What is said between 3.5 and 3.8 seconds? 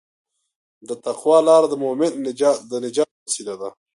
ده.